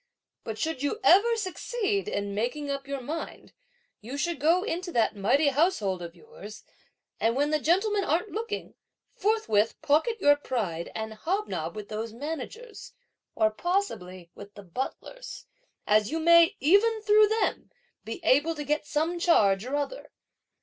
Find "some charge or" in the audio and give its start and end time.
18.87-19.75